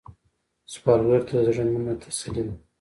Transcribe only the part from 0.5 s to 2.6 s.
سوالګر ته د زړه مينه تسلي ده